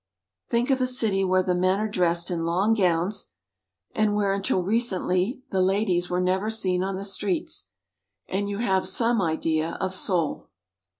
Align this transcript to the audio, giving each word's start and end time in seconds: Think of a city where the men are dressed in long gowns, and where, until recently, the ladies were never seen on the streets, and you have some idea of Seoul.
Think 0.49 0.71
of 0.71 0.81
a 0.81 0.87
city 0.87 1.23
where 1.23 1.43
the 1.43 1.53
men 1.53 1.79
are 1.79 1.87
dressed 1.87 2.31
in 2.31 2.43
long 2.43 2.73
gowns, 2.73 3.27
and 3.93 4.15
where, 4.15 4.33
until 4.33 4.63
recently, 4.63 5.43
the 5.51 5.61
ladies 5.61 6.09
were 6.09 6.19
never 6.19 6.49
seen 6.49 6.81
on 6.81 6.95
the 6.95 7.05
streets, 7.05 7.67
and 8.27 8.49
you 8.49 8.57
have 8.57 8.87
some 8.87 9.21
idea 9.21 9.77
of 9.79 9.93
Seoul. 9.93 10.49